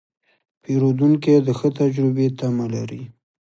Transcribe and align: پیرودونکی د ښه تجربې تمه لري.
پیرودونکی 0.61 1.35
د 1.47 1.49
ښه 1.57 1.69
تجربې 1.79 2.27
تمه 2.39 2.65
لري. 2.73 3.01